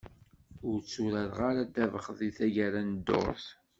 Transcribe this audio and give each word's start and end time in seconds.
Ur 0.69 0.77
tturareɣ 0.81 1.39
ara 1.49 1.63
ddabex 1.67 2.05
deg 2.19 2.31
taggara 2.37 2.81
n 2.83 2.89
ddurt. 2.97 3.45